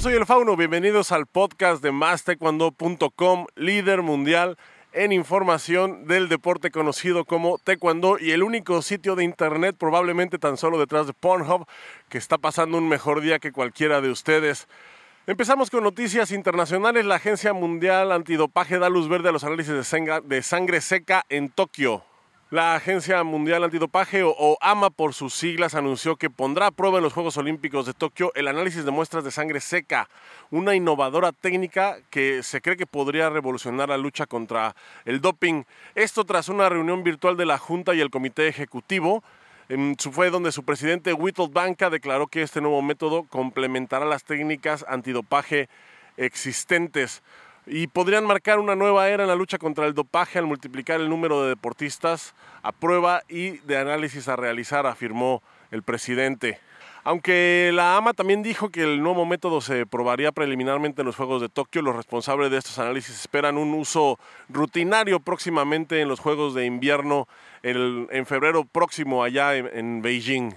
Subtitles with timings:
[0.00, 0.56] soy el Fauno.
[0.56, 4.56] Bienvenidos al podcast de MásTaekwondo.com, líder mundial
[4.94, 10.56] en información del deporte conocido como Taekwondo y el único sitio de internet, probablemente tan
[10.56, 11.66] solo detrás de Pornhub,
[12.08, 14.68] que está pasando un mejor día que cualquiera de ustedes.
[15.26, 17.04] Empezamos con noticias internacionales.
[17.04, 22.09] La Agencia Mundial Antidopaje da luz verde a los análisis de sangre seca en Tokio.
[22.50, 27.04] La Agencia Mundial Antidopaje, o, AMA por sus siglas, anunció que pondrá a prueba en
[27.04, 30.08] los Juegos Olímpicos de Tokio el análisis de muestras de sangre seca,
[30.50, 35.62] una innovadora técnica que se cree que podría revolucionar la lucha contra el doping.
[35.94, 39.22] Esto tras una reunión virtual de la Junta y el Comité Ejecutivo.
[40.10, 45.68] Fue donde su presidente Witold Banca declaró que este nuevo método complementará las técnicas antidopaje
[46.16, 47.22] existentes
[47.70, 51.08] y podrían marcar una nueva era en la lucha contra el dopaje al multiplicar el
[51.08, 56.58] número de deportistas a prueba y de análisis a realizar, afirmó el presidente.
[57.04, 61.40] Aunque la AMA también dijo que el nuevo método se probaría preliminarmente en los Juegos
[61.40, 64.18] de Tokio, los responsables de estos análisis esperan un uso
[64.48, 67.28] rutinario próximamente en los Juegos de Invierno
[67.62, 70.56] en febrero próximo allá en Beijing.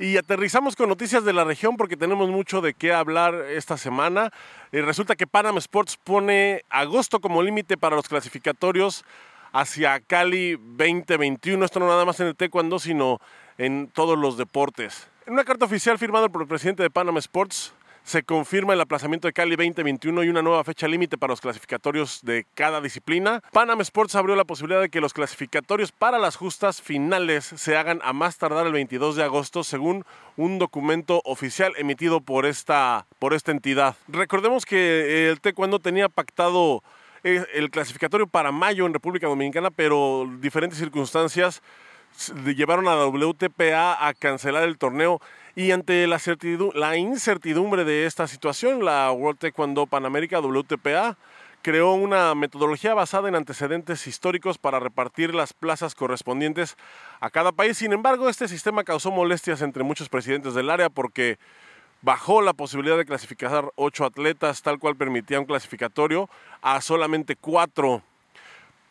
[0.00, 4.30] Y aterrizamos con noticias de la región porque tenemos mucho de qué hablar esta semana.
[4.72, 9.04] Y resulta que Panam Sports pone agosto como límite para los clasificatorios
[9.52, 11.62] hacia Cali 2021.
[11.66, 13.20] Esto no nada más en el taekwondo, sino
[13.58, 15.06] en todos los deportes.
[15.26, 19.28] En una carta oficial firmada por el presidente de Panam Sports, se confirma el aplazamiento
[19.28, 23.42] de Cali 2021 y una nueva fecha límite para los clasificatorios de cada disciplina.
[23.52, 28.00] Panam Sports abrió la posibilidad de que los clasificatorios para las justas finales se hagan
[28.02, 30.04] a más tardar el 22 de agosto, según
[30.36, 33.96] un documento oficial emitido por esta, por esta entidad.
[34.08, 36.82] Recordemos que el Taekwondo tenía pactado
[37.22, 41.62] eh, el clasificatorio para mayo en República Dominicana, pero diferentes circunstancias
[42.44, 45.20] llevaron a la WTPA a cancelar el torneo
[45.56, 51.16] y ante la, incertidumbre de esta situación, la World Taekwondo Pan America WTPA
[51.62, 56.76] creó una metodología basada en antecedentes históricos para repartir las plazas correspondientes
[57.20, 57.76] a cada país.
[57.78, 61.38] Sin embargo, este sistema causó molestias entre muchos presidentes del área porque
[62.02, 66.30] bajó la posibilidad de clasificar ocho atletas, tal cual permitía un clasificatorio,
[66.62, 68.02] a solamente cuatro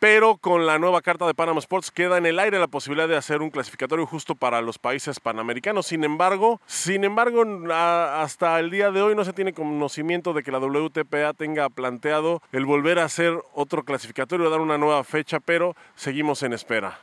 [0.00, 3.18] pero con la nueva carta de Panama Sports queda en el aire la posibilidad de
[3.18, 5.86] hacer un clasificatorio justo para los países panamericanos.
[5.86, 10.50] Sin embargo, sin embargo, hasta el día de hoy no se tiene conocimiento de que
[10.50, 15.76] la WTPA tenga planteado el volver a hacer otro clasificatorio, dar una nueva fecha, pero
[15.96, 16.98] seguimos en espera.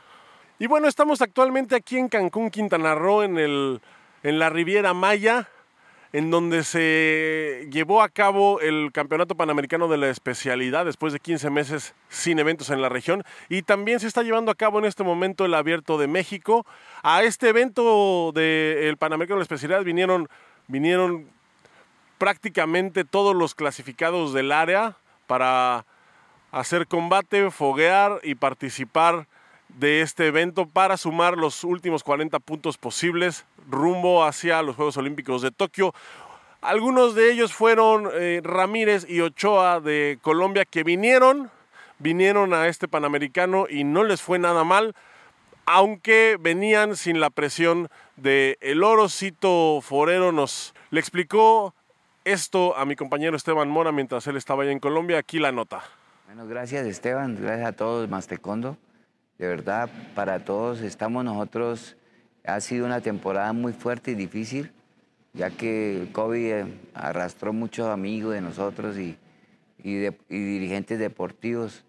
[0.58, 3.80] Y bueno, estamos actualmente aquí en Cancún, Quintana Roo, en, el,
[4.24, 5.48] en la Riviera Maya
[6.12, 11.50] en donde se llevó a cabo el Campeonato Panamericano de la Especialidad después de 15
[11.50, 15.04] meses sin eventos en la región y también se está llevando a cabo en este
[15.04, 16.66] momento el Abierto de México.
[17.02, 20.28] A este evento del Panamericano de la Especialidad vinieron,
[20.66, 21.26] vinieron
[22.16, 25.84] prácticamente todos los clasificados del área para
[26.50, 29.26] hacer combate, foguear y participar
[29.68, 35.42] de este evento para sumar los últimos 40 puntos posibles rumbo hacia los Juegos Olímpicos
[35.42, 35.94] de Tokio.
[36.60, 41.50] Algunos de ellos fueron eh, Ramírez y Ochoa de Colombia que vinieron,
[41.98, 44.94] vinieron a este Panamericano y no les fue nada mal,
[45.66, 50.32] aunque venían sin la presión de el orocito forero.
[50.32, 51.74] Nos le explicó
[52.24, 55.18] esto a mi compañero Esteban Mora mientras él estaba allá en Colombia.
[55.18, 55.82] Aquí la nota.
[56.26, 58.76] Bueno, gracias Esteban, gracias a todos Mastecondo.
[59.38, 61.96] De verdad, para todos estamos nosotros
[62.44, 64.72] ha sido una temporada muy fuerte y difícil,
[65.32, 69.16] ya que el COVID eh, arrastró muchos amigos de nosotros y,
[70.28, 71.84] dirigentes deportivos,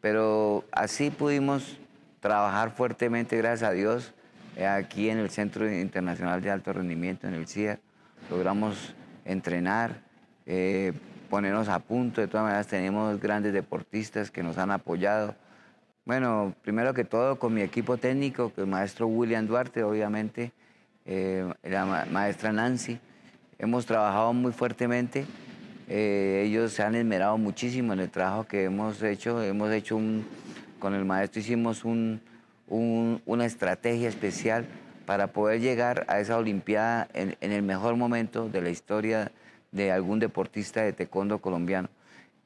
[0.00, 1.78] pero así pudimos
[2.20, 4.14] trabajar fuertemente, gracias a Dios,
[4.56, 7.80] eh, aquí en el Centro Internacional de Alto Rendimiento, en el CIER.
[8.30, 10.02] Logramos entrenar,
[10.46, 10.92] eh,
[11.28, 12.20] ponernos a punto.
[12.20, 15.34] De todas maneras, tenemos grandes deportistas que nos han apoyado.
[16.04, 20.50] Bueno, primero que todo con mi equipo técnico, el maestro William Duarte, obviamente,
[21.06, 22.98] eh, la maestra Nancy.
[23.56, 25.24] Hemos trabajado muy fuertemente.
[25.88, 29.40] Eh, ellos se han esmerado muchísimo en el trabajo que hemos hecho.
[29.44, 30.26] Hemos hecho un,
[30.80, 34.66] con el maestro hicimos una estrategia especial
[35.06, 39.30] para poder llegar a esa Olimpiada en, en el mejor momento de la historia
[39.70, 41.88] de algún deportista de taekwondo colombiano.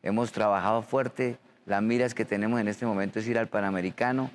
[0.03, 4.31] Hemos trabajado fuerte las miras que tenemos en este momento es ir al Panamericano,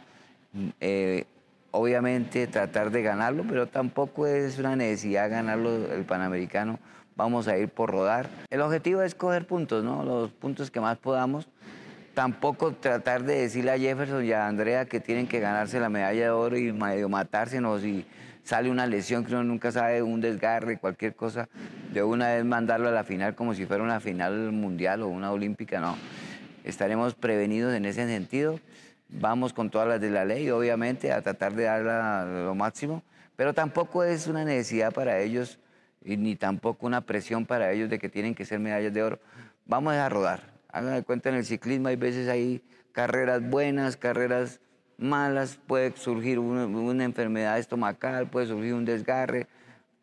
[0.80, 1.26] eh,
[1.72, 6.78] obviamente tratar de ganarlo, pero tampoco es una necesidad ganarlo el Panamericano.
[7.16, 8.30] Vamos a ir por rodar.
[8.50, 10.04] El objetivo es coger puntos, ¿no?
[10.04, 11.48] Los puntos que más podamos.
[12.14, 16.24] Tampoco tratar de decirle a Jefferson y a Andrea que tienen que ganarse la medalla
[16.24, 18.06] de oro y medio matársenos si
[18.44, 21.48] sale una lesión que uno nunca sabe, un desgarre, cualquier cosa.
[21.94, 25.32] de una vez mandarlo a la final como si fuera una final mundial o una
[25.32, 25.96] olímpica, no.
[26.64, 28.60] Estaremos prevenidos en ese sentido.
[29.10, 33.04] Vamos con todas las de la ley, obviamente, a tratar de darla lo máximo,
[33.36, 35.60] pero tampoco es una necesidad para ellos
[36.04, 39.20] y ni tampoco una presión para ellos de que tienen que ser medallas de oro.
[39.66, 40.42] Vamos a rodar.
[40.70, 44.62] Hagan de cuenta en el ciclismo hay veces hay carreras buenas, carreras
[44.98, 49.48] malas, puede surgir una, una enfermedad estomacal, puede surgir un desgarre.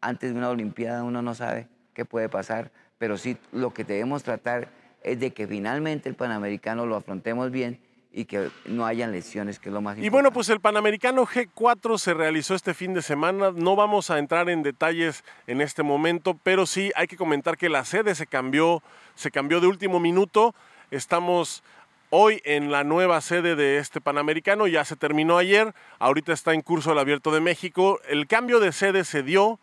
[0.01, 4.23] Antes de una Olimpiada uno no sabe qué puede pasar, pero sí lo que debemos
[4.23, 4.69] tratar
[5.03, 7.81] es de que finalmente el Panamericano lo afrontemos bien
[8.13, 10.07] y que no hayan lesiones, que es lo más importante.
[10.07, 13.53] Y bueno, pues el Panamericano G4 se realizó este fin de semana.
[13.55, 17.69] No vamos a entrar en detalles en este momento, pero sí hay que comentar que
[17.69, 18.83] la sede se cambió,
[19.15, 20.55] se cambió de último minuto.
[20.91, 21.63] Estamos
[22.11, 26.63] hoy en la nueva sede de este Panamericano, ya se terminó ayer, ahorita está en
[26.63, 28.01] curso el Abierto de México.
[28.09, 29.61] El cambio de sede se dio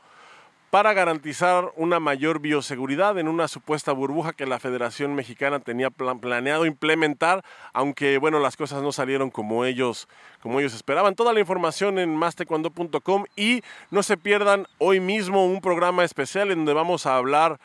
[0.75, 6.65] para garantizar una mayor bioseguridad en una supuesta burbuja que la Federación Mexicana tenía planeado
[6.65, 10.09] implementar, aunque bueno, las cosas no salieron como ellos,
[10.41, 11.15] como ellos esperaban.
[11.15, 16.57] Toda la información en mastecuando.com y no se pierdan hoy mismo un programa especial en
[16.57, 17.57] donde vamos a hablar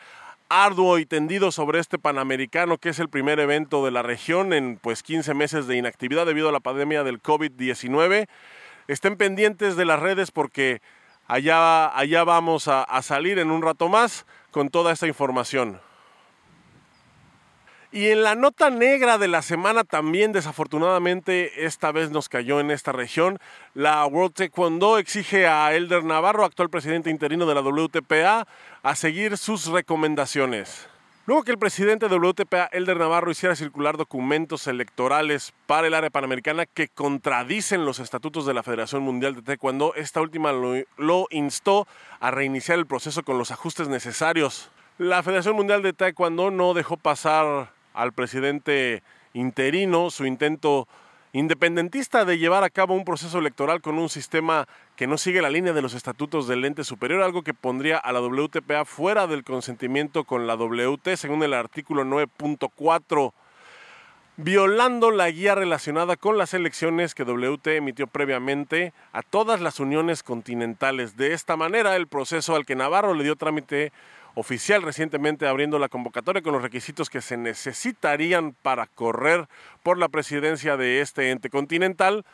[0.49, 4.77] arduo y tendido sobre este Panamericano, que es el primer evento de la región en
[4.81, 8.29] pues 15 meses de inactividad debido a la pandemia del COVID-19.
[8.87, 10.81] Estén pendientes de las redes porque
[11.31, 15.81] Allá, allá vamos a, a salir en un rato más con toda esta información.
[17.93, 22.73] Y en la nota negra de la semana también desafortunadamente esta vez nos cayó en
[22.73, 23.39] esta región.
[23.75, 28.49] La World Taekwondo exige a Elder Navarro, actual presidente interino de la WTPA,
[28.83, 30.90] a seguir sus recomendaciones.
[31.31, 36.11] Luego que el presidente de WTPA, Elder Navarro, hiciera circular documentos electorales para el área
[36.11, 41.87] panamericana que contradicen los estatutos de la Federación Mundial de Taekwondo, esta última lo, instó
[42.19, 44.73] a reiniciar el proceso con los ajustes necesarios.
[44.99, 50.89] La Federación Mundial de Taekwondo no dejó pasar al presidente interino su intento
[51.33, 54.67] independentista de llevar a cabo un proceso electoral con un sistema
[54.97, 58.13] que no sigue la línea de los estatutos del ente superior, algo que pondría a
[58.13, 63.33] la WTPA fuera del consentimiento con la WT, según el artículo 9.4,
[64.37, 70.23] violando la guía relacionada con las elecciones que WT emitió previamente a todas las uniones
[70.23, 71.17] continentales.
[71.17, 73.93] De esta manera, el proceso al que Navarro le dio trámite
[74.35, 79.49] oficial recientemente abriendo la convocatoria con los requisitos que se necesitarían para correr
[79.83, 82.25] por la presidencia de este ente continental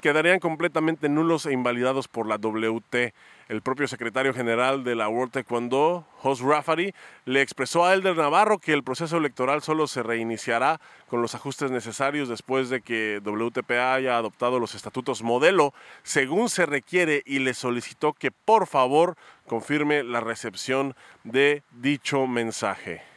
[0.00, 3.14] quedarían completamente nulos e invalidados por la WT.
[3.48, 6.92] El propio secretario general de la World Taekwondo, Jos Rafari,
[7.24, 11.70] le expresó a Elder Navarro que el proceso electoral solo se reiniciará con los ajustes
[11.70, 17.54] necesarios después de que WTPA haya adoptado los estatutos modelo según se requiere y le
[17.54, 23.15] solicitó que por favor confirme la recepción de dicho mensaje.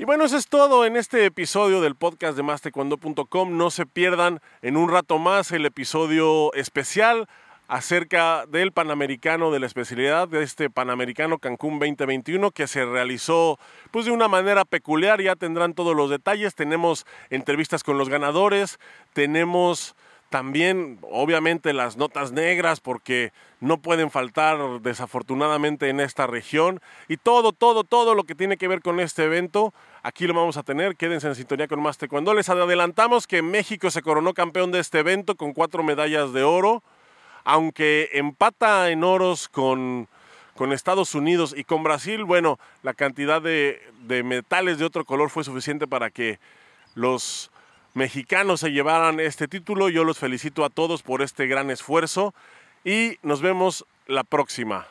[0.00, 3.56] Y bueno, eso es todo en este episodio del podcast de mastecuando.com.
[3.56, 7.28] No se pierdan en un rato más el episodio especial
[7.66, 13.58] acerca del Panamericano de la especialidad de este Panamericano Cancún 2021 que se realizó
[13.90, 18.78] pues de una manera peculiar, ya tendrán todos los detalles, tenemos entrevistas con los ganadores,
[19.14, 19.96] tenemos
[20.28, 26.80] también, obviamente, las notas negras, porque no pueden faltar desafortunadamente en esta región.
[27.08, 30.58] Y todo, todo, todo lo que tiene que ver con este evento, aquí lo vamos
[30.58, 30.96] a tener.
[30.96, 34.98] Quédense en sintonía con más cuando Les adelantamos que México se coronó campeón de este
[34.98, 36.82] evento con cuatro medallas de oro,
[37.44, 40.08] aunque empata en oros con,
[40.54, 42.24] con Estados Unidos y con Brasil.
[42.24, 46.38] Bueno, la cantidad de, de metales de otro color fue suficiente para que
[46.94, 47.50] los
[47.94, 49.88] mexicanos se llevaran este título.
[49.88, 52.34] Yo los felicito a todos por este gran esfuerzo
[52.84, 54.86] y nos vemos la próxima.